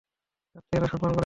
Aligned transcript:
আত্মীয়রা 0.55 0.87
সম্মান 0.87 1.01
করে 1.01 1.13
না। 1.13 1.19